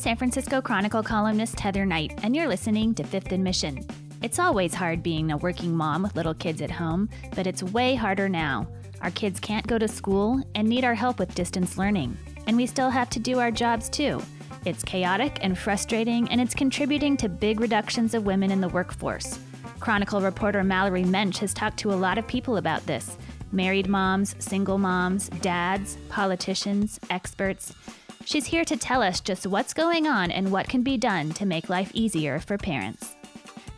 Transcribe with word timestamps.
San 0.00 0.16
Francisco 0.16 0.62
Chronicle 0.62 1.02
columnist 1.02 1.60
Heather 1.60 1.84
Knight, 1.84 2.18
and 2.22 2.34
you're 2.34 2.48
listening 2.48 2.94
to 2.94 3.04
Fifth 3.04 3.32
and 3.32 3.44
Mission. 3.44 3.86
It's 4.22 4.38
always 4.38 4.72
hard 4.72 5.02
being 5.02 5.30
a 5.30 5.36
working 5.36 5.76
mom 5.76 6.02
with 6.02 6.16
little 6.16 6.32
kids 6.32 6.62
at 6.62 6.70
home, 6.70 7.10
but 7.36 7.46
it's 7.46 7.62
way 7.62 7.96
harder 7.96 8.26
now. 8.26 8.66
Our 9.02 9.10
kids 9.10 9.38
can't 9.38 9.66
go 9.66 9.76
to 9.76 9.86
school 9.86 10.42
and 10.54 10.66
need 10.66 10.86
our 10.86 10.94
help 10.94 11.18
with 11.18 11.34
distance 11.34 11.76
learning. 11.76 12.16
And 12.46 12.56
we 12.56 12.64
still 12.64 12.88
have 12.88 13.10
to 13.10 13.18
do 13.18 13.40
our 13.40 13.50
jobs 13.50 13.90
too. 13.90 14.22
It's 14.64 14.82
chaotic 14.82 15.38
and 15.42 15.58
frustrating, 15.58 16.30
and 16.30 16.40
it's 16.40 16.54
contributing 16.54 17.18
to 17.18 17.28
big 17.28 17.60
reductions 17.60 18.14
of 18.14 18.24
women 18.24 18.50
in 18.50 18.62
the 18.62 18.70
workforce. 18.70 19.38
Chronicle 19.80 20.22
reporter 20.22 20.64
Mallory 20.64 21.04
Moench 21.04 21.36
has 21.38 21.52
talked 21.52 21.76
to 21.80 21.92
a 21.92 22.02
lot 22.06 22.16
of 22.16 22.26
people 22.26 22.56
about 22.56 22.86
this 22.86 23.18
married 23.52 23.86
moms, 23.86 24.34
single 24.38 24.78
moms, 24.78 25.28
dads, 25.42 25.98
politicians, 26.08 26.98
experts. 27.10 27.74
She's 28.24 28.46
here 28.46 28.64
to 28.64 28.76
tell 28.76 29.02
us 29.02 29.20
just 29.20 29.46
what's 29.46 29.74
going 29.74 30.06
on 30.06 30.30
and 30.30 30.52
what 30.52 30.68
can 30.68 30.82
be 30.82 30.96
done 30.96 31.30
to 31.32 31.46
make 31.46 31.68
life 31.68 31.90
easier 31.94 32.38
for 32.38 32.58
parents. 32.58 33.14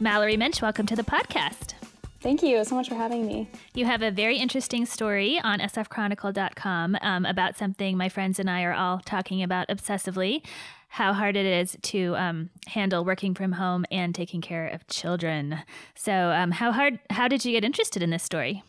Mallory 0.00 0.36
Moench, 0.36 0.60
welcome 0.60 0.84
to 0.86 0.96
the 0.96 1.04
podcast. 1.04 1.74
Thank 2.20 2.42
you 2.42 2.62
so 2.64 2.74
much 2.74 2.88
for 2.88 2.94
having 2.94 3.26
me. 3.26 3.48
You 3.74 3.84
have 3.86 4.02
a 4.02 4.10
very 4.10 4.36
interesting 4.36 4.86
story 4.86 5.40
on 5.42 5.60
sfchronicle.com 5.60 6.96
um, 7.00 7.24
about 7.24 7.56
something 7.56 7.96
my 7.96 8.08
friends 8.08 8.38
and 8.38 8.50
I 8.50 8.62
are 8.62 8.74
all 8.74 9.00
talking 9.04 9.42
about 9.42 9.68
obsessively 9.68 10.42
how 10.88 11.14
hard 11.14 11.36
it 11.36 11.46
is 11.46 11.76
to 11.80 12.14
um, 12.16 12.50
handle 12.66 13.02
working 13.02 13.34
from 13.34 13.52
home 13.52 13.86
and 13.90 14.14
taking 14.14 14.42
care 14.42 14.66
of 14.66 14.86
children. 14.88 15.58
So, 15.94 16.12
um, 16.12 16.50
how 16.50 16.70
hard? 16.70 16.98
How 17.08 17.28
did 17.28 17.46
you 17.46 17.52
get 17.52 17.64
interested 17.64 18.02
in 18.02 18.10
this 18.10 18.22
story? 18.22 18.62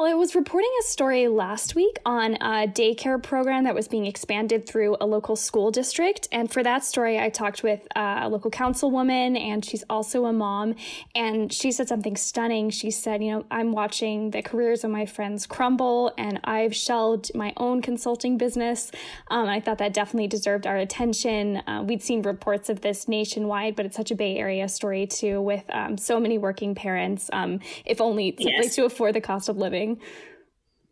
Well, 0.00 0.08
I 0.08 0.14
was 0.14 0.34
reporting 0.34 0.70
a 0.80 0.84
story 0.84 1.28
last 1.28 1.74
week 1.74 1.98
on 2.06 2.36
a 2.36 2.66
daycare 2.66 3.22
program 3.22 3.64
that 3.64 3.74
was 3.74 3.86
being 3.86 4.06
expanded 4.06 4.66
through 4.66 4.96
a 4.98 5.04
local 5.04 5.36
school 5.36 5.70
district. 5.70 6.26
And 6.32 6.50
for 6.50 6.62
that 6.62 6.84
story, 6.84 7.18
I 7.18 7.28
talked 7.28 7.62
with 7.62 7.86
a 7.94 8.26
local 8.26 8.50
councilwoman, 8.50 9.38
and 9.38 9.62
she's 9.62 9.84
also 9.90 10.24
a 10.24 10.32
mom. 10.32 10.76
And 11.14 11.52
she 11.52 11.70
said 11.70 11.86
something 11.86 12.16
stunning. 12.16 12.70
She 12.70 12.90
said, 12.90 13.22
You 13.22 13.32
know, 13.32 13.44
I'm 13.50 13.72
watching 13.72 14.30
the 14.30 14.40
careers 14.40 14.84
of 14.84 14.90
my 14.90 15.04
friends 15.04 15.46
crumble, 15.46 16.14
and 16.16 16.40
I've 16.44 16.74
shelved 16.74 17.34
my 17.34 17.52
own 17.58 17.82
consulting 17.82 18.38
business. 18.38 18.90
Um, 19.28 19.50
I 19.50 19.60
thought 19.60 19.76
that 19.78 19.92
definitely 19.92 20.28
deserved 20.28 20.66
our 20.66 20.78
attention. 20.78 21.58
Uh, 21.66 21.84
we'd 21.86 22.02
seen 22.02 22.22
reports 22.22 22.70
of 22.70 22.80
this 22.80 23.06
nationwide, 23.06 23.76
but 23.76 23.84
it's 23.84 23.96
such 23.96 24.10
a 24.10 24.14
Bay 24.14 24.38
Area 24.38 24.66
story, 24.66 25.06
too, 25.06 25.42
with 25.42 25.64
um, 25.74 25.98
so 25.98 26.18
many 26.18 26.38
working 26.38 26.74
parents, 26.74 27.28
um, 27.34 27.60
if 27.84 28.00
only 28.00 28.34
yes. 28.38 28.74
to 28.76 28.86
afford 28.86 29.14
the 29.14 29.20
cost 29.20 29.49
of 29.50 29.58
living. 29.58 30.00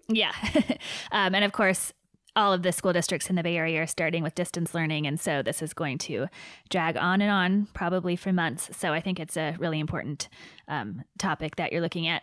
Yeah. 0.09 0.33
um, 1.12 1.34
and 1.34 1.45
of 1.45 1.53
course, 1.53 1.92
all 2.37 2.53
of 2.53 2.62
the 2.62 2.73
school 2.73 2.92
districts 2.92 3.28
in 3.28 3.37
the 3.37 3.42
Bay 3.42 3.56
Area 3.56 3.83
are 3.83 3.87
starting 3.87 4.23
with 4.23 4.34
distance 4.34 4.75
learning. 4.75 5.06
And 5.06 5.19
so 5.19 5.42
this 5.42 5.61
is 5.61 5.73
going 5.73 5.98
to 5.98 6.28
drag 6.70 6.97
on 6.97 7.20
and 7.20 7.31
on, 7.31 7.69
probably 7.75 8.15
for 8.15 8.33
months. 8.33 8.70
So 8.77 8.92
I 8.92 9.00
think 9.00 9.19
it's 9.19 9.37
a 9.37 9.56
really 9.59 9.81
important 9.81 10.28
um, 10.69 11.03
topic 11.19 11.56
that 11.56 11.73
you're 11.73 11.81
looking 11.81 12.06
at. 12.06 12.23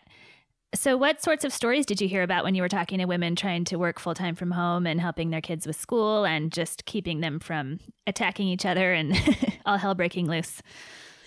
So, 0.74 0.98
what 0.98 1.24
sorts 1.24 1.46
of 1.46 1.54
stories 1.54 1.86
did 1.86 2.02
you 2.02 2.08
hear 2.08 2.22
about 2.22 2.44
when 2.44 2.54
you 2.54 2.62
were 2.62 2.68
talking 2.68 3.00
to 3.00 3.06
women 3.06 3.36
trying 3.36 3.64
to 3.66 3.78
work 3.78 3.98
full 3.98 4.14
time 4.14 4.36
from 4.36 4.52
home 4.52 4.86
and 4.86 5.00
helping 5.00 5.30
their 5.30 5.40
kids 5.40 5.66
with 5.66 5.78
school 5.78 6.26
and 6.26 6.52
just 6.52 6.84
keeping 6.86 7.22
them 7.22 7.40
from 7.40 7.80
attacking 8.08 8.48
each 8.48 8.66
other 8.66 8.92
and 8.92 9.16
all 9.66 9.78
hell 9.78 9.96
breaking 9.96 10.28
loose? 10.28 10.62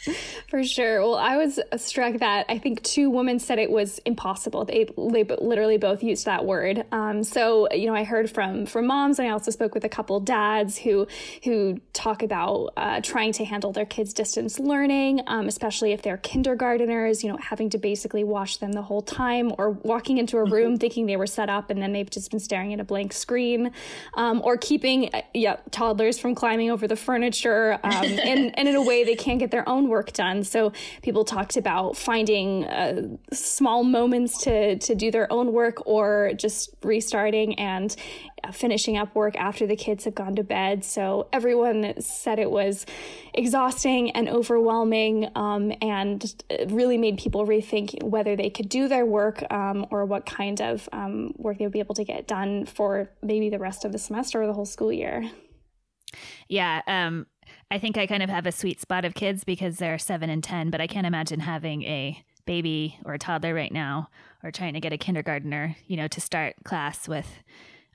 For 0.49 0.65
sure. 0.65 1.01
Well, 1.01 1.17
I 1.17 1.37
was 1.37 1.59
struck 1.77 2.19
that 2.19 2.47
I 2.49 2.59
think 2.59 2.83
two 2.83 3.11
women 3.11 3.39
said 3.39 3.59
it 3.59 3.71
was 3.71 3.99
impossible. 4.05 4.65
They, 4.65 4.89
they 4.97 5.25
literally 5.25 5.77
both 5.77 6.03
used 6.03 6.25
that 6.27 6.45
word. 6.45 6.85
Um, 6.93 7.25
so 7.25 7.71
you 7.73 7.87
know, 7.87 7.95
I 7.95 8.05
heard 8.05 8.31
from 8.31 8.67
from 8.67 8.87
moms, 8.87 9.19
and 9.19 9.29
I 9.29 9.33
also 9.33 9.51
spoke 9.51 9.75
with 9.75 9.85
a 9.85 9.89
couple 9.89 10.21
dads 10.21 10.79
who 10.79 11.07
who 11.45 11.81
talk 11.93 12.23
about 12.23 12.73
uh, 12.77 13.01
trying 13.01 13.33
to 13.33 13.45
handle 13.45 13.73
their 13.73 13.87
kids' 13.87 14.13
distance 14.13 14.59
learning, 14.59 15.23
um, 15.27 15.49
especially 15.49 15.93
if 15.93 16.03
they're 16.03 16.19
kindergarteners. 16.19 17.23
You 17.23 17.33
know, 17.33 17.39
having 17.39 17.71
to 17.71 17.79
basically 17.79 18.25
watch 18.25 18.61
them 18.61 18.73
the 18.73 18.83
whole 18.83 19.03
time, 19.03 19.53
or 19.59 19.71
walking 19.71 20.19
into 20.19 20.39
a 20.39 20.45
room 20.45 20.77
thinking 20.77 21.07
they 21.07 21.17
were 21.17 21.27
set 21.27 21.51
up, 21.51 21.71
and 21.71 21.83
then 21.83 21.93
they've 21.93 22.11
just 22.11 22.31
been 22.31 22.41
staring 22.41 22.73
at 22.73 22.81
a 22.81 22.85
blank 22.85 23.13
screen, 23.13 23.73
um, 24.15 24.41
or 24.45 24.57
keeping 24.57 25.13
uh, 25.13 25.23
yeah 25.35 25.57
toddlers 25.71 26.19
from 26.19 26.35
climbing 26.35 26.71
over 26.71 26.87
the 26.87 26.97
furniture, 26.97 27.79
um, 27.83 27.93
and 28.05 28.57
and 28.59 28.69
in 28.69 28.77
a 28.77 28.83
way 28.83 29.05
they 29.05 29.17
can't 29.17 29.41
get 29.41 29.51
their 29.51 29.69
own 29.69 29.88
work 29.89 30.13
done. 30.13 30.45
So 30.45 30.73
people 31.03 31.25
talked 31.25 31.57
about 31.57 31.97
finding 31.97 32.65
uh, 32.65 33.17
small 33.33 33.85
moments 33.85 34.43
to 34.45 34.79
to 34.79 34.95
do 34.95 35.11
their 35.11 35.33
own 35.33 35.53
work 35.53 35.87
or 35.87 36.33
just 36.37 36.75
restarting 36.83 37.59
and 37.59 37.95
finishing 38.53 38.97
up 38.97 39.15
work 39.15 39.37
after 39.37 39.67
the 39.67 39.77
kids 39.77 40.05
have 40.05 40.15
gone 40.15 40.37
to 40.37 40.45
bed. 40.45 40.85
So 40.85 41.29
everyone 41.33 42.01
said 42.01 42.39
it 42.39 42.51
was 42.51 42.87
exhausting 43.35 44.11
and 44.13 44.29
overwhelming, 44.29 45.31
um, 45.35 45.73
and 45.83 46.25
really 46.69 46.99
made 46.99 47.19
people 47.19 47.47
rethink 47.47 48.03
whether 48.03 48.37
they 48.37 48.51
could 48.51 48.69
do 48.69 48.89
their 48.89 49.05
work 49.05 49.43
um, 49.53 49.87
or 49.91 50.05
what 50.05 50.27
kind 50.27 50.61
of 50.61 50.89
um, 50.93 51.33
work 51.37 51.59
they 51.59 51.65
would 51.65 51.73
be 51.73 51.81
able 51.81 51.95
to 51.97 52.05
get 52.05 52.27
done 52.27 52.67
for 52.67 53.11
maybe 53.23 53.51
the 53.51 53.59
rest 53.59 53.85
of 53.85 53.93
the 53.93 53.99
semester 53.99 54.43
or 54.43 54.47
the 54.47 54.55
whole 54.55 54.67
school 54.67 54.93
year. 54.93 55.29
Yeah, 56.49 56.81
um, 56.87 57.27
I 57.71 57.79
think 57.79 57.99
I 57.99 58.07
kind 58.07 58.23
of 58.23 58.31
have 58.31 58.47
a 58.47 58.53
sweet 58.53 58.81
spot 58.81 59.05
of 59.05 59.15
kids 59.15 59.45
because 59.45 59.77
they're 59.77 59.99
seven 59.99 60.31
and 60.31 60.43
10, 60.43 60.71
but 60.71 60.81
I 60.81 60.87
can't 60.87 61.07
imagine 61.07 61.41
having 61.41 61.83
a 61.83 62.23
baby 62.47 62.99
or 63.05 63.13
a 63.13 63.19
toddler 63.19 63.53
right 63.53 63.73
now 63.73 64.09
or 64.43 64.51
trying 64.51 64.73
to 64.73 64.81
get 64.81 64.93
a 64.93 64.99
kindergartner, 64.99 65.77
you 65.87 65.97
know, 65.97 66.09
to 66.09 66.21
start 66.21 66.55
class 66.65 67.07
with 67.07 67.29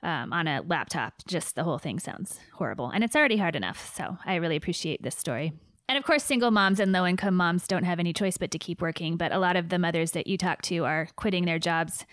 um, 0.04 0.32
on 0.32 0.46
a 0.46 0.62
laptop. 0.62 1.14
Just 1.26 1.56
the 1.56 1.64
whole 1.64 1.78
thing 1.78 1.98
sounds 1.98 2.38
horrible. 2.52 2.90
And 2.90 3.02
it's 3.02 3.16
already 3.16 3.36
hard 3.36 3.56
enough. 3.56 3.92
So 3.96 4.16
I 4.24 4.36
really 4.36 4.56
appreciate 4.56 5.02
this 5.02 5.16
story. 5.16 5.52
And 5.88 5.98
of 5.98 6.04
course, 6.04 6.22
single 6.22 6.50
moms 6.50 6.78
and 6.78 6.92
low 6.92 7.04
income 7.04 7.34
moms 7.34 7.66
don't 7.66 7.84
have 7.84 7.98
any 7.98 8.12
choice 8.12 8.38
but 8.38 8.50
to 8.52 8.58
keep 8.58 8.80
working. 8.80 9.16
But 9.16 9.32
a 9.32 9.38
lot 9.38 9.56
of 9.56 9.70
the 9.70 9.78
mothers 9.78 10.12
that 10.12 10.26
you 10.28 10.38
talk 10.38 10.62
to 10.62 10.84
are 10.84 11.08
quitting 11.16 11.46
their 11.46 11.58
jobs 11.58 12.06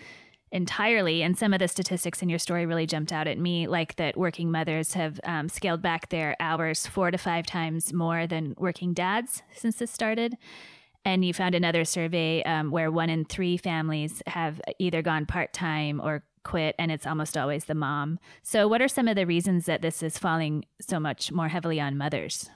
entirely. 0.52 1.24
And 1.24 1.38
some 1.38 1.54
of 1.54 1.60
the 1.60 1.68
statistics 1.68 2.22
in 2.22 2.30
your 2.30 2.40
story 2.40 2.66
really 2.66 2.86
jumped 2.86 3.12
out 3.12 3.28
at 3.28 3.38
me, 3.38 3.68
like 3.68 3.96
that 3.96 4.18
working 4.18 4.52
mothers 4.52 4.94
have 4.94 5.20
um, 5.24 5.50
scaled 5.50 5.82
back 5.82 6.10
their 6.10 6.36
hours 6.40 6.86
four 6.86 7.12
to 7.12 7.18
five 7.18 7.46
times 7.46 7.94
more 7.94 8.28
than 8.28 8.54
working 8.58 8.94
dads 8.94 9.44
since 9.56 9.78
this 9.78 9.92
started. 9.92 10.38
And 11.04 11.26
you 11.26 11.34
found 11.34 11.56
another 11.56 11.84
survey 11.86 12.44
um, 12.44 12.70
where 12.70 12.92
one 12.92 13.10
in 13.10 13.26
three 13.26 13.58
families 13.58 14.22
have 14.28 14.62
either 14.78 15.02
gone 15.02 15.26
part 15.26 15.52
time 15.52 16.00
or 16.00 16.24
quit, 16.44 16.76
and 16.78 16.92
it's 16.92 17.08
almost 17.08 17.38
always 17.38 17.66
the 17.66 17.76
mom. 17.76 18.20
So, 18.44 18.68
what 18.68 18.82
are 18.82 18.88
some 18.88 19.08
of 19.08 19.16
the 19.16 19.26
reasons 19.26 19.66
that 19.66 19.82
this 19.82 20.04
is 20.04 20.18
falling 20.18 20.66
so 20.80 21.00
much 21.00 21.32
more 21.32 21.48
heavily 21.48 21.80
on 21.80 21.98
mothers? 21.98 22.50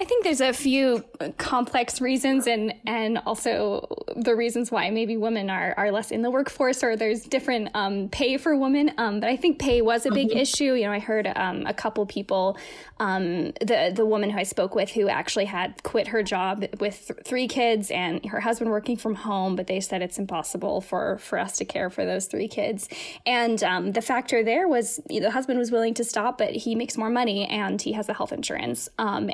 I 0.00 0.04
think 0.04 0.24
there's 0.24 0.40
a 0.40 0.54
few 0.54 1.04
complex 1.36 2.00
reasons 2.00 2.46
and 2.46 2.72
and 2.86 3.18
also 3.26 3.86
the 4.16 4.34
reasons 4.34 4.70
why 4.70 4.88
maybe 4.88 5.18
women 5.18 5.50
are, 5.50 5.74
are 5.76 5.90
less 5.90 6.10
in 6.10 6.22
the 6.22 6.30
workforce 6.30 6.82
or 6.82 6.96
there's 6.96 7.24
different 7.24 7.68
um, 7.74 8.08
pay 8.08 8.38
for 8.38 8.56
women. 8.56 8.92
Um, 8.96 9.20
but 9.20 9.28
I 9.28 9.36
think 9.36 9.58
pay 9.58 9.82
was 9.82 10.06
a 10.06 10.10
big 10.10 10.30
mm-hmm. 10.30 10.38
issue. 10.38 10.72
You 10.72 10.84
know, 10.84 10.92
I 10.92 11.00
heard 11.00 11.30
um, 11.36 11.66
a 11.66 11.74
couple 11.74 12.06
people, 12.06 12.56
um, 12.98 13.52
the 13.60 13.92
the 13.94 14.06
woman 14.06 14.30
who 14.30 14.38
I 14.38 14.44
spoke 14.44 14.74
with 14.74 14.90
who 14.90 15.08
actually 15.08 15.44
had 15.44 15.82
quit 15.82 16.08
her 16.08 16.22
job 16.22 16.64
with 16.80 17.08
th- 17.08 17.20
three 17.24 17.46
kids 17.46 17.90
and 17.90 18.24
her 18.24 18.40
husband 18.40 18.70
working 18.70 18.96
from 18.96 19.16
home, 19.16 19.54
but 19.54 19.66
they 19.66 19.80
said 19.80 20.00
it's 20.00 20.18
impossible 20.18 20.80
for 20.80 21.18
for 21.18 21.38
us 21.38 21.58
to 21.58 21.66
care 21.66 21.90
for 21.90 22.06
those 22.06 22.24
three 22.24 22.48
kids. 22.48 22.88
And 23.26 23.62
um, 23.62 23.92
the 23.92 24.02
factor 24.02 24.42
there 24.42 24.66
was 24.66 24.98
you 25.10 25.20
know, 25.20 25.26
the 25.26 25.32
husband 25.32 25.58
was 25.58 25.70
willing 25.70 25.92
to 25.94 26.04
stop, 26.04 26.38
but 26.38 26.52
he 26.52 26.74
makes 26.74 26.96
more 26.96 27.10
money 27.10 27.46
and 27.46 27.82
he 27.82 27.92
has 27.92 28.06
the 28.06 28.14
health 28.14 28.32
insurance. 28.32 28.88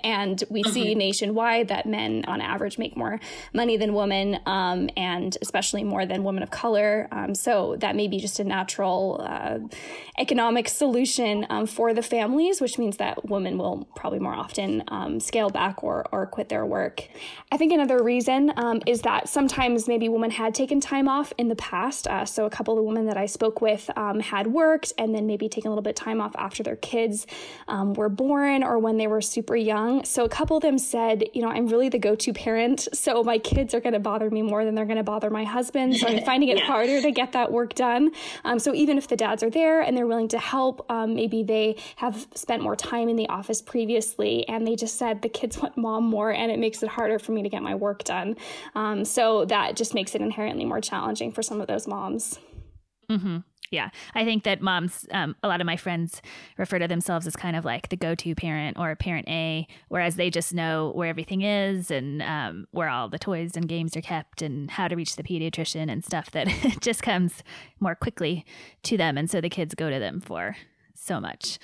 And 0.07 0.43
we 0.49 0.63
mm-hmm. 0.63 0.73
see 0.73 0.95
nationwide 0.95 1.67
that 1.67 1.85
men 1.85 2.25
on 2.29 2.41
average 2.41 2.79
make 2.79 2.97
more 2.97 3.19
money 3.53 3.77
than 3.77 3.93
women, 3.93 4.39
um, 4.47 4.89
and 4.97 5.37
especially 5.43 5.83
more 5.83 6.07
than 6.07 6.23
women 6.23 6.45
of 6.45 6.51
color. 6.53 7.09
Um, 7.11 7.35
so 7.35 7.75
that 7.81 7.97
may 7.97 8.07
be 8.07 8.21
just 8.21 8.39
a 8.39 8.45
natural 8.45 9.21
uh, 9.29 9.59
economic 10.17 10.69
solution 10.69 11.45
um, 11.51 11.67
for 11.67 11.93
the 11.93 12.03
families, 12.03 12.61
which 12.61 12.79
means 12.79 12.99
that 12.99 13.29
women 13.29 13.59
will 13.59 13.89
probably 13.97 14.21
more 14.21 14.33
often 14.33 14.85
um, 14.89 15.19
scale 15.19 15.51
back 15.51 15.83
or, 15.83 16.07
or 16.13 16.25
quit 16.27 16.51
their 16.51 16.65
work. 16.65 17.03
I 17.51 17.57
think 17.57 17.73
another 17.73 18.01
reason 18.01 18.53
um, 18.57 18.83
is 18.87 19.03
that 19.03 19.29
sometimes 19.29 19.89
maybe 19.89 20.09
women 20.09 20.31
had 20.31 20.55
taken 20.55 20.81
time 20.81 21.09
off 21.09 21.33
in 21.37 21.49
the 21.49 21.57
past. 21.57 22.07
Uh, 22.07 22.25
so 22.25 22.47
a 22.47 22.51
couple 22.51 22.79
of 22.79 22.85
women 22.85 23.07
that 23.07 23.17
I 23.17 23.27
spoke 23.27 23.61
with 23.61 23.91
um, 23.97 24.21
had 24.21 24.47
worked 24.47 24.93
and 24.99 25.13
then 25.13 25.27
maybe 25.27 25.49
taken 25.49 25.69
a 25.69 25.73
little 25.73 25.83
bit 25.83 25.99
of 25.99 26.05
time 26.05 26.21
off 26.21 26.37
after 26.37 26.63
their 26.63 26.77
kids 26.77 27.27
um, 27.67 27.93
were 27.95 28.09
born 28.09 28.63
or 28.63 28.79
when 28.79 28.99
they 28.99 29.09
were 29.09 29.21
super 29.21 29.57
young. 29.57 29.96
So 30.05 30.25
a 30.25 30.29
couple 30.29 30.57
of 30.57 30.63
them 30.63 30.79
said, 30.79 31.25
you 31.33 31.43
know, 31.43 31.49
I'm 31.49 31.67
really 31.67 31.89
the 31.89 31.99
go-to 31.99 32.33
parent, 32.33 32.89
so 32.93 33.23
my 33.23 33.39
kids 33.39 33.75
are 33.75 33.81
going 33.81 33.93
to 33.93 34.01
bother 34.01 34.31
me 34.31 34.43
more 34.43 34.65
than 34.65 34.75
they're 34.75 34.85
going 34.85 34.97
to 34.97 35.03
bother 35.03 35.31
my 35.31 35.45
husband. 35.45 35.97
So 35.97 36.09
I'm 36.09 36.25
finding 36.25 36.49
it 36.51 36.59
yeah. 36.59 36.67
harder 36.67 37.01
to 37.01 37.11
get 37.11 37.33
that 37.33 37.53
work 37.53 37.75
done. 37.75 38.11
Um, 38.45 38.59
so 38.59 38.75
even 38.75 38.99
if 38.99 39.09
the 39.09 39.17
dads 39.17 39.43
are 39.43 39.51
there 39.51 39.81
and 39.81 39.97
they're 39.97 40.07
willing 40.07 40.29
to 40.29 40.39
help, 40.39 40.85
um, 40.91 41.15
maybe 41.15 41.43
they 41.43 41.77
have 41.97 42.27
spent 42.35 42.63
more 42.63 42.77
time 42.77 43.09
in 43.09 43.17
the 43.17 43.29
office 43.29 43.63
previously 43.63 44.47
and 44.49 44.67
they 44.67 44.77
just 44.77 44.97
said 44.97 45.23
the 45.23 45.29
kids 45.29 45.59
want 45.59 45.77
mom 45.77 46.05
more 46.05 46.33
and 46.33 46.51
it 46.51 46.59
makes 46.59 46.83
it 46.83 46.89
harder 46.89 47.19
for 47.19 47.33
me 47.33 47.43
to 47.43 47.49
get 47.49 47.63
my 47.63 47.75
work 47.75 48.05
done. 48.05 48.37
Um, 48.75 49.05
so 49.05 49.45
that 49.47 49.77
just 49.77 49.95
makes 49.95 50.15
it 50.15 50.21
inherently 50.21 50.65
more 50.65 50.81
challenging 50.81 51.33
for 51.33 51.43
some 51.43 51.61
of 51.61 51.67
those 51.67 51.87
moms. 51.87 52.39
Mm-hmm. 53.11 53.39
Yeah, 53.71 53.91
I 54.15 54.25
think 54.25 54.45
that 54.45 54.61
moms, 54.61 55.07
um, 55.11 55.37
a 55.43 55.49
lot 55.49 55.61
of 55.61 55.67
my 55.67 55.77
friends 55.77 56.23
refer 56.57 56.79
to 56.79 56.89
themselves 56.89 57.27
as 57.27 57.35
kind 57.35 57.57
of 57.57 57.65
like 57.65 57.89
the 57.89 57.97
go 57.97 58.15
to 58.15 58.35
parent 58.35 58.79
or 58.79 58.95
parent 58.97 59.29
A, 59.29 59.67
whereas 59.89 60.17
they 60.17 60.31
just 60.31 60.55
know 60.55 60.93
where 60.95 61.09
everything 61.09 61.43
is 61.43 61.91
and 61.91 62.23
um, 62.23 62.67
where 62.71 62.89
all 62.89 63.09
the 63.09 63.19
toys 63.19 63.57
and 63.57 63.69
games 63.69 63.97
are 63.97 64.03
kept 64.03 64.43
and 64.43 64.71
how 64.71 64.89
to 64.89 64.97
reach 64.97 65.17
the 65.17 65.23
pediatrician 65.23 65.91
and 65.91 66.05
stuff 66.05 66.31
that 66.31 66.49
just 66.81 67.03
comes 67.03 67.43
more 67.81 67.95
quickly 67.95 68.45
to 68.85 68.97
them. 68.97 69.19
And 69.19 69.31
so 69.31 69.41
the 69.41 69.51
kids 69.51 69.75
go 69.75 69.91
to 69.91 69.99
them 69.99 70.21
for 70.21 70.57
so 70.95 71.21
much. 71.21 71.59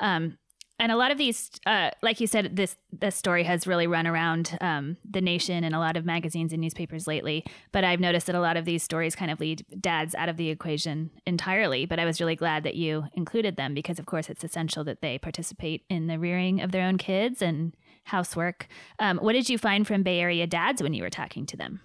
Um, 0.00 0.38
and 0.78 0.92
a 0.92 0.96
lot 0.96 1.10
of 1.10 1.18
these, 1.18 1.50
uh, 1.66 1.90
like 2.02 2.20
you 2.20 2.26
said, 2.26 2.54
this 2.56 2.76
this 2.92 3.16
story 3.16 3.44
has 3.44 3.66
really 3.66 3.86
run 3.86 4.06
around 4.06 4.56
um, 4.60 4.96
the 5.08 5.20
nation 5.20 5.64
and 5.64 5.74
a 5.74 5.78
lot 5.78 5.96
of 5.96 6.04
magazines 6.04 6.52
and 6.52 6.60
newspapers 6.60 7.06
lately. 7.06 7.44
But 7.72 7.84
I've 7.84 8.00
noticed 8.00 8.26
that 8.26 8.36
a 8.36 8.40
lot 8.40 8.56
of 8.56 8.64
these 8.64 8.82
stories 8.82 9.16
kind 9.16 9.30
of 9.30 9.40
lead 9.40 9.64
dads 9.80 10.14
out 10.14 10.28
of 10.28 10.36
the 10.36 10.50
equation 10.50 11.10
entirely. 11.26 11.84
But 11.84 11.98
I 11.98 12.04
was 12.04 12.20
really 12.20 12.36
glad 12.36 12.62
that 12.62 12.76
you 12.76 13.04
included 13.14 13.56
them 13.56 13.74
because, 13.74 13.98
of 13.98 14.06
course, 14.06 14.28
it's 14.28 14.44
essential 14.44 14.84
that 14.84 15.02
they 15.02 15.18
participate 15.18 15.84
in 15.88 16.06
the 16.06 16.18
rearing 16.18 16.60
of 16.60 16.72
their 16.72 16.86
own 16.86 16.98
kids 16.98 17.42
and 17.42 17.74
housework. 18.04 18.68
Um, 18.98 19.18
what 19.18 19.32
did 19.32 19.48
you 19.48 19.58
find 19.58 19.86
from 19.86 20.02
Bay 20.02 20.20
Area 20.20 20.46
dads 20.46 20.82
when 20.82 20.94
you 20.94 21.02
were 21.02 21.10
talking 21.10 21.44
to 21.46 21.56
them? 21.56 21.80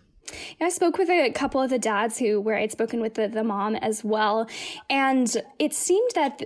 Yeah, 0.60 0.68
I 0.68 0.70
spoke 0.70 0.98
with 0.98 1.10
a 1.10 1.32
couple 1.32 1.62
of 1.62 1.70
the 1.70 1.80
dads 1.80 2.18
who, 2.18 2.40
where 2.40 2.58
I'd 2.58 2.72
spoken 2.72 3.02
with 3.02 3.16
the, 3.16 3.28
the 3.28 3.44
mom 3.44 3.76
as 3.76 4.04
well. 4.04 4.48
And 4.90 5.36
it 5.60 5.74
seemed 5.74 6.12
that 6.16 6.44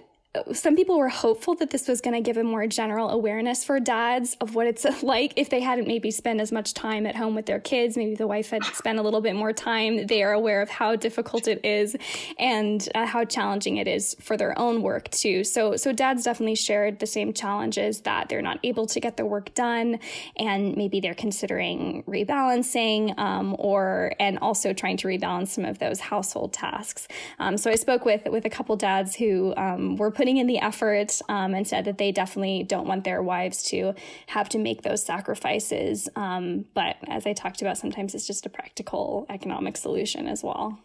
some 0.53 0.75
people 0.75 0.97
were 0.97 1.09
hopeful 1.09 1.55
that 1.55 1.69
this 1.69 1.87
was 1.87 2.01
going 2.01 2.13
to 2.13 2.21
give 2.21 2.37
a 2.37 2.43
more 2.43 2.67
general 2.67 3.09
awareness 3.09 3.63
for 3.63 3.79
dads 3.79 4.35
of 4.41 4.55
what 4.55 4.67
it's 4.67 4.85
like 5.03 5.33
if 5.35 5.49
they 5.49 5.61
hadn't 5.61 5.87
maybe 5.87 6.11
spent 6.11 6.41
as 6.41 6.51
much 6.51 6.73
time 6.73 7.05
at 7.05 7.15
home 7.15 7.35
with 7.35 7.45
their 7.45 7.59
kids. 7.59 7.97
Maybe 7.97 8.15
the 8.15 8.27
wife 8.27 8.49
had 8.49 8.63
spent 8.65 8.99
a 8.99 9.01
little 9.01 9.21
bit 9.21 9.35
more 9.35 9.53
time. 9.53 10.07
They 10.07 10.23
are 10.23 10.33
aware 10.33 10.61
of 10.61 10.69
how 10.69 10.95
difficult 10.95 11.47
it 11.47 11.63
is 11.63 11.95
and 12.39 12.87
uh, 12.95 13.05
how 13.05 13.23
challenging 13.25 13.77
it 13.77 13.87
is 13.87 14.15
for 14.19 14.37
their 14.37 14.57
own 14.59 14.81
work 14.81 15.09
too. 15.09 15.43
So, 15.43 15.75
so 15.75 15.91
dads 15.91 16.23
definitely 16.23 16.55
shared 16.55 16.99
the 16.99 17.07
same 17.07 17.33
challenges 17.33 18.01
that 18.01 18.29
they're 18.29 18.41
not 18.41 18.59
able 18.63 18.85
to 18.87 18.99
get 18.99 19.17
the 19.17 19.25
work 19.25 19.53
done, 19.53 19.99
and 20.37 20.75
maybe 20.75 20.99
they're 20.99 21.15
considering 21.15 22.03
rebalancing 22.03 23.17
um, 23.17 23.55
or 23.59 24.13
and 24.19 24.37
also 24.39 24.73
trying 24.73 24.97
to 24.97 25.07
rebalance 25.07 25.49
some 25.49 25.65
of 25.65 25.79
those 25.79 25.99
household 25.99 26.53
tasks. 26.53 27.07
Um, 27.39 27.57
so 27.57 27.71
I 27.71 27.75
spoke 27.75 28.05
with 28.05 28.25
with 28.25 28.45
a 28.45 28.49
couple 28.49 28.75
dads 28.75 29.15
who 29.15 29.53
um, 29.57 29.95
were 29.95 30.11
putting 30.11 30.26
in 30.35 30.47
the 30.47 30.59
effort 30.59 31.21
um, 31.29 31.53
and 31.53 31.65
said 31.65 31.85
that 31.85 31.97
they 31.97 32.11
definitely 32.11 32.63
don't 32.63 32.87
want 32.87 33.05
their 33.05 33.23
wives 33.23 33.63
to 33.69 33.93
have 34.27 34.49
to 34.49 34.57
make 34.57 34.81
those 34.81 35.05
sacrifices. 35.05 36.09
Um, 36.17 36.65
but 36.73 36.97
as 37.07 37.25
I 37.25 37.31
talked 37.31 37.61
about, 37.61 37.77
sometimes 37.77 38.13
it's 38.13 38.27
just 38.27 38.45
a 38.45 38.49
practical 38.49 39.25
economic 39.29 39.77
solution 39.77 40.27
as 40.27 40.43
well. 40.43 40.77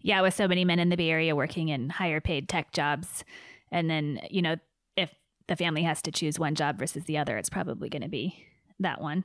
Yeah, 0.00 0.20
with 0.20 0.34
so 0.34 0.46
many 0.46 0.66
men 0.66 0.78
in 0.78 0.90
the 0.90 0.98
Bay 0.98 1.08
Area 1.08 1.34
working 1.34 1.70
in 1.70 1.88
higher 1.88 2.20
paid 2.20 2.46
tech 2.46 2.72
jobs. 2.72 3.24
And 3.72 3.88
then, 3.88 4.20
you 4.30 4.42
know, 4.42 4.56
if 4.98 5.14
the 5.48 5.56
family 5.56 5.84
has 5.84 6.02
to 6.02 6.12
choose 6.12 6.38
one 6.38 6.54
job 6.54 6.78
versus 6.78 7.04
the 7.04 7.16
other, 7.16 7.38
it's 7.38 7.48
probably 7.48 7.88
going 7.88 8.02
to 8.02 8.08
be 8.08 8.44
that 8.80 9.00
one 9.00 9.24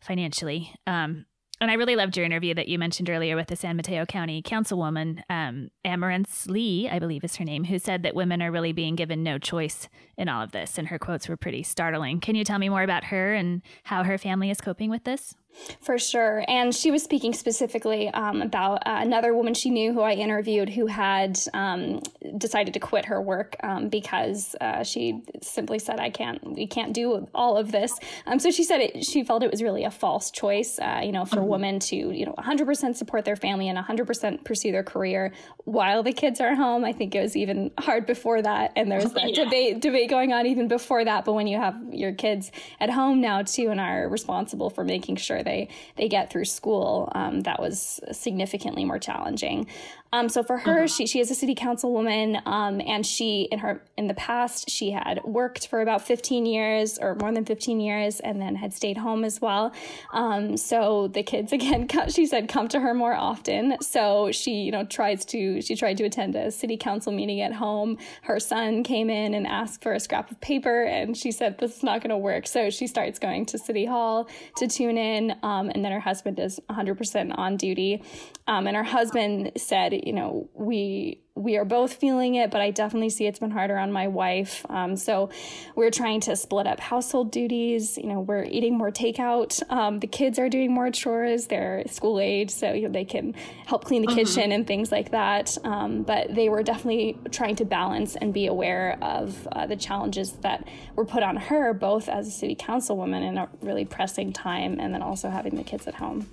financially. 0.00 0.72
Um, 0.86 1.26
and 1.60 1.70
I 1.70 1.74
really 1.74 1.96
loved 1.96 2.16
your 2.16 2.24
interview 2.24 2.54
that 2.54 2.68
you 2.68 2.78
mentioned 2.78 3.10
earlier 3.10 3.36
with 3.36 3.48
the 3.48 3.56
San 3.56 3.76
Mateo 3.76 4.06
County 4.06 4.42
Councilwoman, 4.42 5.22
um, 5.28 5.70
Amourence 5.84 6.46
Lee, 6.46 6.88
I 6.88 6.98
believe 6.98 7.22
is 7.22 7.36
her 7.36 7.44
name, 7.44 7.64
who 7.64 7.78
said 7.78 8.02
that 8.02 8.14
women 8.14 8.40
are 8.40 8.50
really 8.50 8.72
being 8.72 8.96
given 8.96 9.22
no 9.22 9.38
choice 9.38 9.88
in 10.16 10.28
all 10.28 10.42
of 10.42 10.52
this. 10.52 10.78
And 10.78 10.88
her 10.88 10.98
quotes 10.98 11.28
were 11.28 11.36
pretty 11.36 11.62
startling. 11.62 12.20
Can 12.20 12.34
you 12.34 12.44
tell 12.44 12.58
me 12.58 12.68
more 12.68 12.82
about 12.82 13.04
her 13.04 13.34
and 13.34 13.62
how 13.84 14.04
her 14.04 14.16
family 14.16 14.50
is 14.50 14.60
coping 14.60 14.88
with 14.88 15.04
this? 15.04 15.34
For 15.80 15.98
sure. 15.98 16.44
And 16.48 16.74
she 16.74 16.90
was 16.90 17.02
speaking 17.02 17.32
specifically 17.32 18.08
um, 18.08 18.42
about 18.42 18.86
uh, 18.86 18.98
another 19.00 19.34
woman 19.34 19.54
she 19.54 19.70
knew 19.70 19.92
who 19.92 20.00
I 20.00 20.12
interviewed 20.12 20.68
who 20.68 20.86
had 20.86 21.38
um, 21.52 22.00
decided 22.38 22.74
to 22.74 22.80
quit 22.80 23.04
her 23.06 23.20
work 23.20 23.56
um, 23.62 23.88
because 23.88 24.54
uh, 24.60 24.82
she 24.82 25.22
simply 25.42 25.78
said, 25.78 26.00
I 26.00 26.10
can't, 26.10 26.54
we 26.54 26.66
can't 26.66 26.92
do 26.92 27.28
all 27.34 27.56
of 27.56 27.72
this. 27.72 27.92
Um, 28.26 28.38
so 28.38 28.50
she 28.50 28.64
said 28.64 28.80
it, 28.80 29.04
she 29.04 29.24
felt 29.24 29.42
it 29.42 29.50
was 29.50 29.62
really 29.62 29.84
a 29.84 29.90
false 29.90 30.30
choice, 30.30 30.78
uh, 30.78 31.00
you 31.02 31.12
know, 31.12 31.24
for 31.24 31.36
mm-hmm. 31.36 31.48
women 31.48 31.78
to, 31.80 31.96
you 31.96 32.26
know, 32.26 32.34
100% 32.38 32.96
support 32.96 33.24
their 33.24 33.36
family 33.36 33.68
and 33.68 33.78
100% 33.78 34.44
pursue 34.44 34.72
their 34.72 34.84
career 34.84 35.32
while 35.64 36.02
the 36.02 36.12
kids 36.12 36.40
are 36.40 36.54
home. 36.54 36.84
I 36.84 36.92
think 36.92 37.14
it 37.14 37.20
was 37.20 37.36
even 37.36 37.70
hard 37.78 38.06
before 38.06 38.40
that. 38.42 38.72
And 38.76 38.90
there 38.90 39.00
was 39.00 39.12
that 39.14 39.36
yeah. 39.36 39.44
debate, 39.44 39.80
debate 39.80 40.10
going 40.10 40.32
on 40.32 40.46
even 40.46 40.68
before 40.68 41.04
that. 41.04 41.24
But 41.24 41.34
when 41.34 41.46
you 41.46 41.58
have 41.58 41.76
your 41.92 42.12
kids 42.12 42.50
at 42.78 42.90
home 42.90 43.20
now 43.20 43.42
too 43.42 43.68
and 43.68 43.80
are 43.80 44.08
responsible 44.08 44.70
for 44.70 44.84
making 44.84 45.16
sure 45.16 45.39
they 45.42 45.68
they 45.96 46.08
get 46.08 46.30
through 46.30 46.44
school, 46.44 47.10
um, 47.14 47.40
that 47.42 47.60
was 47.60 48.00
significantly 48.12 48.84
more 48.84 48.98
challenging. 48.98 49.66
Um, 50.12 50.28
so 50.28 50.42
for 50.42 50.58
her, 50.58 50.78
uh-huh. 50.78 50.86
she 50.88 51.06
she 51.06 51.20
is 51.20 51.30
a 51.30 51.34
city 51.34 51.54
councilwoman, 51.54 52.44
um, 52.46 52.80
and 52.80 53.06
she 53.06 53.42
in 53.52 53.60
her 53.60 53.82
in 53.96 54.08
the 54.08 54.14
past 54.14 54.68
she 54.68 54.90
had 54.90 55.22
worked 55.24 55.68
for 55.68 55.80
about 55.80 56.02
15 56.02 56.46
years 56.46 56.98
or 56.98 57.14
more 57.14 57.32
than 57.32 57.44
15 57.44 57.80
years, 57.80 58.18
and 58.20 58.40
then 58.40 58.56
had 58.56 58.72
stayed 58.72 58.96
home 58.96 59.24
as 59.24 59.40
well. 59.40 59.72
Um, 60.12 60.56
so 60.56 61.08
the 61.08 61.22
kids 61.22 61.52
again, 61.60 61.88
she 62.08 62.26
said, 62.26 62.48
come 62.48 62.66
to 62.68 62.80
her 62.80 62.92
more 62.92 63.14
often. 63.14 63.76
So 63.80 64.32
she 64.32 64.62
you 64.62 64.72
know 64.72 64.84
tries 64.84 65.24
to 65.26 65.62
she 65.62 65.76
tried 65.76 65.96
to 65.98 66.04
attend 66.04 66.34
a 66.34 66.50
city 66.50 66.76
council 66.76 67.12
meeting 67.12 67.40
at 67.40 67.52
home. 67.52 67.96
Her 68.22 68.40
son 68.40 68.82
came 68.82 69.10
in 69.10 69.32
and 69.34 69.46
asked 69.46 69.82
for 69.82 69.92
a 69.92 70.00
scrap 70.00 70.30
of 70.32 70.40
paper, 70.40 70.82
and 70.82 71.16
she 71.16 71.30
said 71.30 71.58
this 71.58 71.76
is 71.76 71.82
not 71.84 72.00
going 72.00 72.10
to 72.10 72.18
work. 72.18 72.48
So 72.48 72.68
she 72.70 72.88
starts 72.88 73.20
going 73.20 73.46
to 73.46 73.58
city 73.58 73.84
hall 73.84 74.28
to 74.56 74.66
tune 74.66 74.98
in, 74.98 75.29
um, 75.42 75.70
and 75.70 75.84
then 75.84 75.92
her 75.92 76.00
husband 76.00 76.38
is 76.38 76.60
100% 76.70 77.38
on 77.38 77.56
duty, 77.56 78.02
um, 78.46 78.66
and 78.66 78.76
her 78.76 78.84
husband 78.84 79.52
said 79.56 79.92
you 79.92 80.12
know, 80.12 80.48
we 80.54 81.20
we 81.40 81.56
are 81.56 81.64
both 81.64 81.94
feeling 81.94 82.34
it, 82.34 82.50
but 82.50 82.60
I 82.60 82.70
definitely 82.70 83.10
see 83.10 83.26
it's 83.26 83.38
been 83.38 83.50
harder 83.50 83.78
on 83.78 83.90
my 83.90 84.08
wife. 84.08 84.64
Um, 84.68 84.96
so 84.96 85.30
we're 85.74 85.90
trying 85.90 86.20
to 86.22 86.36
split 86.36 86.66
up 86.66 86.78
household 86.78 87.30
duties. 87.30 87.96
You 87.96 88.06
know, 88.06 88.20
we're 88.20 88.44
eating 88.44 88.76
more 88.76 88.90
takeout. 88.90 89.62
Um, 89.70 89.98
the 89.98 90.06
kids 90.06 90.38
are 90.38 90.48
doing 90.48 90.72
more 90.72 90.90
chores. 90.90 91.46
They're 91.46 91.84
school 91.88 92.20
age, 92.20 92.50
so 92.50 92.72
you 92.72 92.82
know, 92.82 92.92
they 92.92 93.04
can 93.04 93.34
help 93.66 93.84
clean 93.84 94.02
the 94.02 94.08
uh-huh. 94.08 94.18
kitchen 94.18 94.52
and 94.52 94.66
things 94.66 94.92
like 94.92 95.10
that. 95.12 95.56
Um, 95.64 96.02
but 96.02 96.34
they 96.34 96.48
were 96.48 96.62
definitely 96.62 97.18
trying 97.30 97.56
to 97.56 97.64
balance 97.64 98.16
and 98.16 98.34
be 98.34 98.46
aware 98.46 98.98
of 99.00 99.48
uh, 99.52 99.66
the 99.66 99.76
challenges 99.76 100.32
that 100.42 100.68
were 100.94 101.06
put 101.06 101.22
on 101.22 101.36
her, 101.36 101.72
both 101.72 102.08
as 102.08 102.28
a 102.28 102.30
city 102.30 102.54
councilwoman 102.54 103.26
in 103.26 103.38
a 103.38 103.48
really 103.62 103.84
pressing 103.84 104.32
time, 104.32 104.78
and 104.78 104.92
then 104.92 105.02
also 105.02 105.30
having 105.30 105.56
the 105.56 105.64
kids 105.64 105.86
at 105.86 105.94
home. 105.94 106.28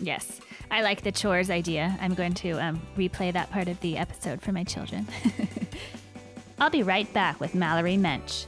Yes. 0.00 0.40
I 0.70 0.82
like 0.82 1.02
the 1.02 1.12
chores 1.12 1.50
idea. 1.50 1.96
I'm 2.00 2.14
going 2.14 2.34
to 2.34 2.52
um, 2.52 2.80
replay 2.96 3.32
that 3.32 3.50
part 3.50 3.68
of 3.68 3.80
the 3.80 3.96
episode 3.96 4.40
for 4.40 4.52
my 4.52 4.64
children. 4.64 5.06
I'll 6.58 6.70
be 6.70 6.82
right 6.82 7.12
back 7.12 7.40
with 7.40 7.54
Mallory 7.54 7.96
Moench. 7.96 8.46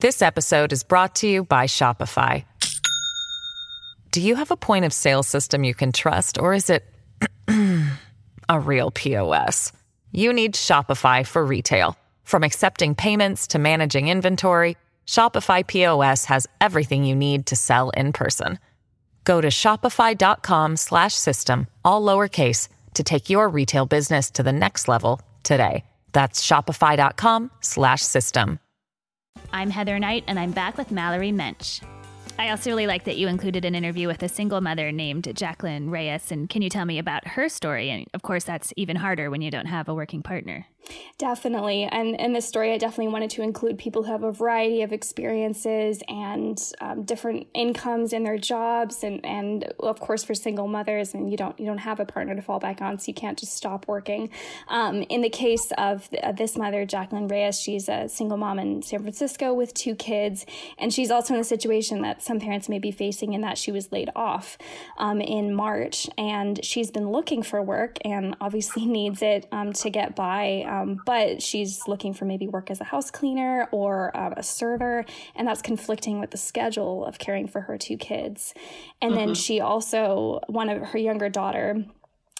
This 0.00 0.22
episode 0.22 0.72
is 0.72 0.82
brought 0.82 1.16
to 1.16 1.28
you 1.28 1.44
by 1.44 1.66
Shopify. 1.66 2.44
Do 4.12 4.20
you 4.20 4.34
have 4.36 4.50
a 4.50 4.56
point 4.56 4.84
of 4.84 4.92
sale 4.92 5.22
system 5.22 5.62
you 5.62 5.74
can 5.74 5.92
trust, 5.92 6.38
or 6.38 6.54
is 6.54 6.70
it 6.70 6.84
a 8.48 8.60
real 8.60 8.90
POS? 8.90 9.72
You 10.10 10.32
need 10.32 10.54
Shopify 10.54 11.26
for 11.26 11.44
retail. 11.44 11.96
From 12.24 12.42
accepting 12.42 12.94
payments 12.94 13.46
to 13.48 13.58
managing 13.58 14.08
inventory, 14.08 14.76
Shopify 15.06 15.66
POS 15.66 16.24
has 16.26 16.46
everything 16.60 17.04
you 17.04 17.14
need 17.14 17.46
to 17.46 17.56
sell 17.56 17.90
in 17.90 18.12
person. 18.12 18.58
Go 19.30 19.40
to 19.40 19.46
shopify.com 19.46 20.76
slash 20.76 21.14
system, 21.14 21.68
all 21.84 22.02
lowercase, 22.02 22.66
to 22.94 23.04
take 23.04 23.30
your 23.30 23.48
retail 23.48 23.86
business 23.86 24.28
to 24.32 24.42
the 24.42 24.52
next 24.52 24.88
level 24.88 25.20
today. 25.44 25.84
That's 26.10 26.44
shopify.com 26.44 27.52
slash 27.60 28.02
system. 28.02 28.58
I'm 29.52 29.70
Heather 29.70 30.00
Knight, 30.00 30.24
and 30.26 30.36
I'm 30.36 30.50
back 30.50 30.76
with 30.76 30.90
Mallory 30.90 31.30
Moench. 31.30 31.80
I 32.40 32.50
also 32.50 32.70
really 32.70 32.88
like 32.88 33.04
that 33.04 33.18
you 33.18 33.28
included 33.28 33.64
an 33.64 33.76
interview 33.76 34.08
with 34.08 34.20
a 34.24 34.28
single 34.28 34.60
mother 34.60 34.90
named 34.90 35.30
Jacqueline 35.36 35.90
Reyes. 35.90 36.32
And 36.32 36.50
can 36.50 36.60
you 36.60 36.68
tell 36.68 36.84
me 36.84 36.98
about 36.98 37.28
her 37.28 37.48
story? 37.48 37.88
And 37.88 38.08
of 38.14 38.22
course, 38.22 38.42
that's 38.42 38.72
even 38.76 38.96
harder 38.96 39.30
when 39.30 39.42
you 39.42 39.52
don't 39.52 39.66
have 39.66 39.88
a 39.88 39.94
working 39.94 40.24
partner. 40.24 40.66
Definitely. 41.18 41.84
And 41.84 42.16
in 42.16 42.32
this 42.32 42.46
story, 42.46 42.72
I 42.72 42.78
definitely 42.78 43.12
wanted 43.12 43.30
to 43.30 43.42
include 43.42 43.78
people 43.78 44.02
who 44.02 44.10
have 44.10 44.22
a 44.22 44.32
variety 44.32 44.82
of 44.82 44.92
experiences 44.92 46.02
and 46.08 46.58
um, 46.80 47.02
different 47.02 47.46
incomes 47.52 48.14
in 48.14 48.24
their 48.24 48.38
jobs. 48.38 49.04
And, 49.04 49.24
and 49.24 49.72
of 49.80 50.00
course, 50.00 50.24
for 50.24 50.34
single 50.34 50.66
mothers, 50.66 51.12
and 51.12 51.30
you 51.30 51.36
don't, 51.36 51.58
you 51.60 51.66
don't 51.66 51.78
have 51.78 52.00
a 52.00 52.06
partner 52.06 52.34
to 52.34 52.42
fall 52.42 52.58
back 52.58 52.80
on, 52.80 52.98
so 52.98 53.08
you 53.08 53.14
can't 53.14 53.38
just 53.38 53.54
stop 53.54 53.86
working. 53.86 54.30
Um, 54.68 55.02
in 55.10 55.20
the 55.20 55.28
case 55.28 55.70
of 55.76 56.08
uh, 56.22 56.32
this 56.32 56.56
mother, 56.56 56.86
Jacqueline 56.86 57.28
Reyes, 57.28 57.60
she's 57.60 57.88
a 57.88 58.08
single 58.08 58.38
mom 58.38 58.58
in 58.58 58.82
San 58.82 59.00
Francisco 59.00 59.52
with 59.52 59.74
two 59.74 59.94
kids. 59.94 60.46
And 60.78 60.92
she's 60.92 61.10
also 61.10 61.34
in 61.34 61.40
a 61.40 61.44
situation 61.44 62.00
that 62.00 62.22
some 62.22 62.40
parents 62.40 62.68
may 62.68 62.78
be 62.78 62.90
facing 62.90 63.34
in 63.34 63.42
that 63.42 63.58
she 63.58 63.72
was 63.72 63.92
laid 63.92 64.10
off 64.16 64.56
um, 64.96 65.20
in 65.20 65.54
March. 65.54 66.08
And 66.16 66.64
she's 66.64 66.90
been 66.90 67.10
looking 67.10 67.42
for 67.42 67.62
work 67.62 67.98
and 68.06 68.36
obviously 68.40 68.86
needs 69.00 69.20
it 69.20 69.46
um, 69.52 69.74
to 69.74 69.90
get 69.90 70.16
by 70.16 70.64
um, 70.70 71.00
but 71.04 71.42
she's 71.42 71.88
looking 71.88 72.14
for 72.14 72.24
maybe 72.24 72.46
work 72.46 72.70
as 72.70 72.80
a 72.80 72.84
house 72.84 73.10
cleaner 73.10 73.68
or 73.72 74.16
um, 74.16 74.34
a 74.36 74.42
server, 74.42 75.04
and 75.34 75.48
that's 75.48 75.62
conflicting 75.62 76.20
with 76.20 76.30
the 76.30 76.38
schedule 76.38 77.04
of 77.04 77.18
caring 77.18 77.48
for 77.48 77.62
her 77.62 77.76
two 77.76 77.96
kids. 77.96 78.54
And 79.02 79.12
mm-hmm. 79.12 79.26
then 79.26 79.34
she 79.34 79.60
also, 79.60 80.40
one 80.46 80.68
of 80.68 80.80
her 80.90 80.98
younger 80.98 81.28
daughter, 81.28 81.84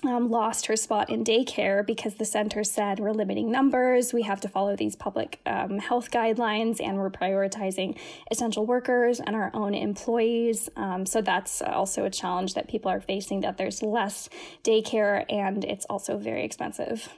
um, 0.04 0.30
lost 0.30 0.66
her 0.66 0.76
spot 0.76 1.10
in 1.10 1.24
daycare 1.24 1.84
because 1.84 2.14
the 2.14 2.24
center 2.24 2.64
said 2.64 3.00
we're 3.00 3.12
limiting 3.12 3.50
numbers, 3.50 4.14
we 4.14 4.22
have 4.22 4.40
to 4.40 4.48
follow 4.48 4.74
these 4.74 4.96
public 4.96 5.40
um, 5.44 5.78
health 5.78 6.10
guidelines, 6.10 6.80
and 6.80 6.96
we're 6.96 7.10
prioritizing 7.10 7.98
essential 8.30 8.64
workers 8.64 9.20
and 9.20 9.36
our 9.36 9.50
own 9.52 9.74
employees. 9.74 10.68
Um, 10.76 11.04
so 11.04 11.20
that's 11.20 11.60
also 11.60 12.04
a 12.04 12.10
challenge 12.10 12.54
that 12.54 12.68
people 12.68 12.90
are 12.90 13.00
facing 13.00 13.40
that 13.40 13.58
there's 13.58 13.82
less 13.82 14.28
daycare 14.64 15.26
and 15.28 15.64
it's 15.64 15.84
also 15.86 16.16
very 16.16 16.44
expensive. 16.44 17.08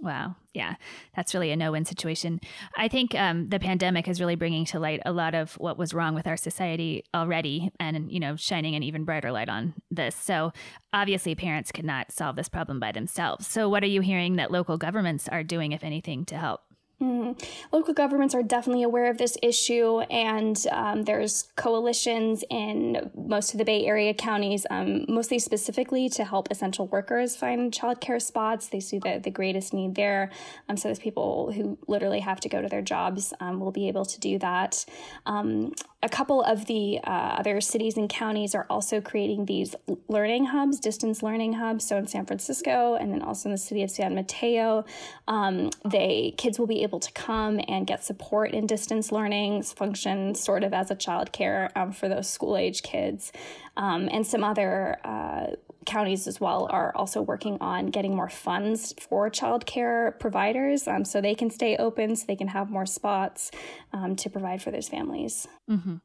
Wow. 0.00 0.36
Yeah, 0.52 0.74
that's 1.14 1.32
really 1.32 1.50
a 1.50 1.56
no 1.56 1.72
win 1.72 1.86
situation. 1.86 2.40
I 2.76 2.88
think 2.88 3.14
um, 3.14 3.48
the 3.48 3.58
pandemic 3.58 4.08
is 4.08 4.20
really 4.20 4.34
bringing 4.34 4.66
to 4.66 4.78
light 4.78 5.00
a 5.06 5.12
lot 5.12 5.34
of 5.34 5.54
what 5.54 5.78
was 5.78 5.94
wrong 5.94 6.14
with 6.14 6.26
our 6.26 6.36
society 6.36 7.04
already 7.14 7.70
and, 7.80 8.12
you 8.12 8.20
know, 8.20 8.36
shining 8.36 8.74
an 8.74 8.82
even 8.82 9.04
brighter 9.04 9.32
light 9.32 9.48
on 9.48 9.72
this. 9.90 10.14
So 10.14 10.52
obviously, 10.92 11.34
parents 11.34 11.72
could 11.72 11.86
not 11.86 12.12
solve 12.12 12.36
this 12.36 12.48
problem 12.48 12.78
by 12.78 12.92
themselves. 12.92 13.46
So, 13.46 13.70
what 13.70 13.82
are 13.82 13.88
you 13.88 14.02
hearing 14.02 14.36
that 14.36 14.50
local 14.50 14.76
governments 14.76 15.28
are 15.28 15.42
doing, 15.42 15.72
if 15.72 15.82
anything, 15.82 16.26
to 16.26 16.36
help? 16.36 16.60
Mm. 17.00 17.38
Local 17.72 17.92
governments 17.92 18.34
are 18.34 18.42
definitely 18.42 18.82
aware 18.82 19.10
of 19.10 19.18
this 19.18 19.36
issue, 19.42 20.00
and 20.10 20.56
um, 20.72 21.02
there's 21.02 21.50
coalitions 21.54 22.42
in 22.48 23.10
most 23.14 23.52
of 23.52 23.58
the 23.58 23.66
Bay 23.66 23.84
Area 23.84 24.14
counties, 24.14 24.64
um, 24.70 25.04
mostly 25.06 25.38
specifically 25.38 26.08
to 26.08 26.24
help 26.24 26.48
essential 26.50 26.86
workers 26.86 27.36
find 27.36 27.70
childcare 27.70 28.20
spots. 28.20 28.68
They 28.68 28.80
see 28.80 28.98
the, 28.98 29.20
the 29.22 29.30
greatest 29.30 29.74
need 29.74 29.94
there. 29.94 30.30
Um, 30.70 30.78
so, 30.78 30.88
those 30.88 30.98
people 30.98 31.52
who 31.52 31.76
literally 31.86 32.20
have 32.20 32.40
to 32.40 32.48
go 32.48 32.62
to 32.62 32.68
their 32.68 32.80
jobs 32.80 33.34
um, 33.40 33.60
will 33.60 33.72
be 33.72 33.88
able 33.88 34.06
to 34.06 34.18
do 34.18 34.38
that. 34.38 34.86
Um, 35.26 35.74
a 36.02 36.08
couple 36.08 36.40
of 36.42 36.66
the 36.66 37.00
uh, 37.04 37.36
other 37.38 37.60
cities 37.60 37.96
and 37.96 38.08
counties 38.08 38.54
are 38.54 38.64
also 38.70 39.00
creating 39.00 39.46
these 39.46 39.74
learning 40.08 40.46
hubs, 40.46 40.78
distance 40.78 41.22
learning 41.22 41.54
hubs. 41.54 41.86
So 41.86 41.96
in 41.96 42.06
San 42.06 42.24
Francisco, 42.24 42.94
and 42.94 43.12
then 43.12 43.22
also 43.22 43.48
in 43.48 43.52
the 43.52 43.58
city 43.58 43.82
of 43.82 43.90
San 43.90 44.14
Mateo, 44.14 44.84
um, 45.26 45.70
they 45.84 46.32
kids 46.38 46.58
will 46.58 46.68
be 46.68 46.84
able 46.86 47.00
to 47.00 47.12
come 47.12 47.60
and 47.68 47.86
get 47.86 48.04
support 48.04 48.52
in 48.52 48.66
distance 48.66 49.12
learning, 49.12 49.62
function 49.62 50.34
sort 50.34 50.62
of 50.64 50.72
as 50.72 50.90
a 50.90 50.96
childcare 50.96 51.70
um, 51.76 51.92
for 51.92 52.08
those 52.08 52.28
school 52.28 52.56
age 52.56 52.82
kids, 52.82 53.32
um, 53.76 54.08
and 54.10 54.26
some 54.26 54.44
other. 54.44 54.98
Uh, 55.04 55.46
counties 55.86 56.26
as 56.26 56.40
well 56.40 56.66
are 56.70 56.92
also 56.96 57.22
working 57.22 57.56
on 57.60 57.86
getting 57.86 58.12
more 58.14 58.28
funds 58.28 58.92
for 58.98 59.30
childcare 59.30 60.18
providers 60.18 60.88
um, 60.88 61.04
so 61.04 61.20
they 61.20 61.34
can 61.34 61.48
stay 61.48 61.76
open, 61.76 62.16
so 62.16 62.24
they 62.26 62.34
can 62.34 62.48
have 62.48 62.68
more 62.68 62.84
spots 62.84 63.52
um, 63.92 64.16
to 64.16 64.28
provide 64.28 64.60
for 64.60 64.72
those 64.72 64.88
families. 64.88 65.46
Mm-hmm. 65.70 65.96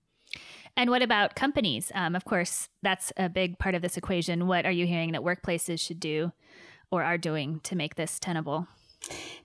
And 0.77 0.89
what 0.89 1.01
about 1.01 1.35
companies? 1.35 1.91
Um, 1.93 2.15
of 2.15 2.23
course, 2.25 2.69
that's 2.81 3.11
a 3.17 3.27
big 3.27 3.59
part 3.59 3.75
of 3.75 3.81
this 3.81 3.97
equation. 3.97 4.47
What 4.47 4.65
are 4.65 4.71
you 4.71 4.85
hearing 4.85 5.11
that 5.11 5.21
workplaces 5.21 5.79
should 5.79 5.99
do 5.99 6.31
or 6.91 7.03
are 7.03 7.17
doing 7.17 7.59
to 7.63 7.75
make 7.75 7.95
this 7.95 8.19
tenable? 8.19 8.67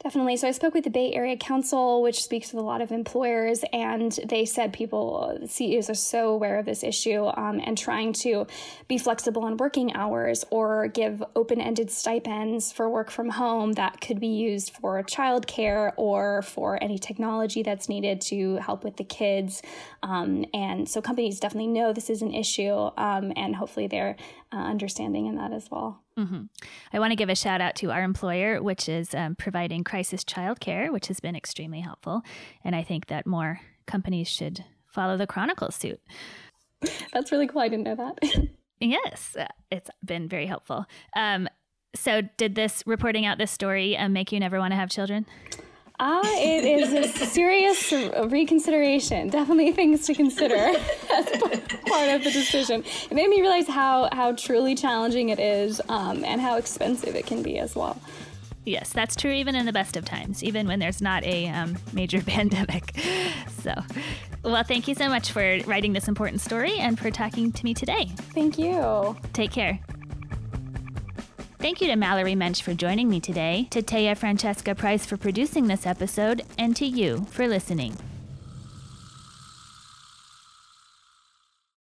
Definitely. 0.02 0.36
So 0.36 0.46
I 0.46 0.52
spoke 0.52 0.75
with 0.75 0.84
the 0.84 0.90
Bay 0.90 1.12
Area 1.14 1.36
Council, 1.36 2.02
which 2.02 2.22
speaks 2.22 2.52
with 2.52 2.62
a 2.62 2.64
lot 2.64 2.80
of 2.80 2.92
employers, 2.92 3.64
and 3.72 4.12
they 4.28 4.44
said 4.44 4.72
people, 4.72 5.38
CEOs 5.46 5.90
are 5.90 5.94
so 5.94 6.28
aware 6.28 6.58
of 6.58 6.66
this 6.66 6.84
issue 6.84 7.25
um, 7.36 7.60
and 7.64 7.76
trying 7.76 8.12
to 8.12 8.46
be 8.86 8.98
flexible 8.98 9.44
on 9.44 9.56
working 9.56 9.94
hours 9.96 10.44
or 10.50 10.88
give 10.88 11.25
open 11.34 11.60
ended 11.60 11.90
stipends 11.90 12.70
for 12.70 12.88
work 12.88 13.10
from 13.10 13.30
home 13.30 13.72
that 13.72 14.00
could 14.00 14.20
be 14.20 14.28
used 14.28 14.70
for 14.76 15.02
childcare 15.02 15.92
or 15.96 16.42
for 16.42 16.80
any 16.82 16.98
technology 16.98 17.62
that's 17.62 17.88
needed 17.88 18.20
to 18.20 18.56
help 18.56 18.84
with 18.84 18.98
the 18.98 19.04
kids. 19.04 19.62
Um, 20.02 20.44
and 20.52 20.88
so 20.88 21.00
companies 21.00 21.40
definitely 21.40 21.72
know 21.72 21.92
this 21.92 22.10
is 22.10 22.22
an 22.22 22.32
issue, 22.32 22.90
um, 22.96 23.32
and 23.34 23.56
hopefully 23.56 23.86
they're 23.86 24.16
uh, 24.53 24.57
understanding 24.57 25.26
in 25.26 25.37
that 25.37 25.53
as 25.53 25.69
well. 25.71 26.03
Mm-hmm. 26.19 26.45
I 26.93 26.99
want 26.99 27.12
to 27.12 27.17
give 27.17 27.29
a 27.29 27.35
shout 27.35 27.61
out 27.61 27.76
to 27.76 27.91
our 27.91 28.03
employer, 28.03 28.62
which 28.62 28.88
is 28.88 29.15
um, 29.15 29.35
providing 29.35 29.85
crisis 29.85 30.25
childcare, 30.25 30.93
which 30.93 31.09
has 31.09 31.21
been 31.21 31.37
extremely 31.37 31.81
helpful. 31.81 32.23
And 32.65 32.75
I 32.75 32.83
think 32.83 33.07
that 33.07 33.26
more 33.26 33.61
companies 33.87 34.29
should 34.29 34.65
follow 34.87 35.17
the 35.17 35.26
Chronicle 35.26 35.71
suit. 35.71 36.00
That's 37.12 37.33
really 37.33 37.47
cool. 37.47 37.61
I 37.61 37.69
didn't 37.69 37.85
know 37.85 37.97
that. 37.97 38.49
yes, 38.81 39.37
uh, 39.38 39.47
it's 39.71 39.91
been 40.05 40.29
very 40.29 40.47
helpful. 40.47 40.87
Um, 41.15 41.49
so, 41.95 42.21
did 42.37 42.55
this 42.55 42.83
reporting 42.87 43.25
out 43.25 43.38
this 43.38 43.50
story 43.50 43.97
um, 43.97 44.12
make 44.12 44.31
you 44.31 44.38
never 44.38 44.59
want 44.59 44.73
to 44.73 44.76
have 44.76 44.91
children? 44.91 45.26
Ah, 45.99 46.23
it 46.38 46.65
is 46.65 46.93
a 46.93 47.26
serious 47.26 47.93
reconsideration. 48.31 49.31
Definitely 49.31 49.73
things 49.73 50.05
to 50.07 50.15
consider 50.15 50.55
as 51.12 51.26
part 51.87 52.11
of 52.11 52.23
the 52.25 52.31
decision. 52.33 52.85
It 53.11 53.15
made 53.15 53.29
me 53.29 53.41
realize 53.41 53.67
how 53.67 54.09
how 54.12 54.33
truly 54.33 54.75
challenging 54.75 55.31
it 55.31 55.38
is, 55.38 55.81
um, 55.88 56.25
and 56.25 56.41
how 56.41 56.57
expensive 56.57 57.15
it 57.17 57.26
can 57.26 57.43
be 57.43 57.59
as 57.59 57.75
well. 57.75 57.99
Yes, 58.67 58.93
that's 58.93 59.15
true 59.15 59.31
even 59.31 59.55
in 59.55 59.65
the 59.65 59.73
best 59.73 59.97
of 59.97 60.05
times, 60.05 60.43
even 60.43 60.67
when 60.67 60.81
there's 60.81 61.00
not 61.00 61.23
a 61.25 61.49
um, 61.49 61.79
major 61.93 62.21
pandemic. 62.26 62.99
So, 63.62 63.73
well, 64.43 64.65
thank 64.65 64.88
you 64.88 64.95
so 64.95 65.09
much 65.09 65.31
for 65.33 65.61
writing 65.67 65.93
this 65.93 66.09
important 66.09 66.41
story 66.41 66.76
and 66.79 66.99
for 66.99 67.11
talking 67.11 67.53
to 67.53 67.65
me 67.65 67.75
today. 67.75 68.09
Thank 68.35 68.59
you. 68.59 69.17
Take 69.33 69.53
care. 69.53 69.79
Thank 71.66 71.80
you 71.80 71.88
to 71.88 71.96
Mallory 71.96 72.37
Moench 72.37 72.62
for 72.62 72.75
joining 72.75 73.08
me 73.08 73.18
today, 73.18 73.66
to 73.73 73.82
Taya 73.82 74.16
Francesca 74.16 74.73
Price 74.76 75.04
for 75.04 75.16
producing 75.16 75.66
this 75.66 75.85
episode, 75.85 76.42
and 76.56 76.76
to 76.76 76.87
you 76.87 77.26
for 77.32 77.49
listening. 77.49 77.96